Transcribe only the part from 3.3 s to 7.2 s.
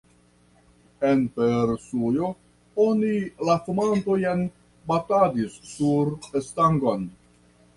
la fumantojn batadis sur stangon.